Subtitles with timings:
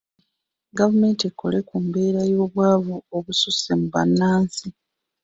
[0.77, 4.65] Gavumenti ekole ku mbeera y’obwavu obususse mu bannansi.